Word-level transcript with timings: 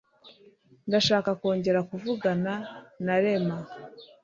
Ndashaka 0.87 1.29
kongera 1.41 1.79
kuvugana 1.89 2.53
na 3.05 3.15
Rema. 3.23 3.57